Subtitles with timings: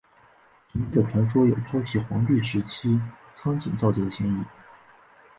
[0.71, 2.99] 神志的传说有抄袭黄帝时期
[3.35, 4.43] 仓颉造字的嫌疑。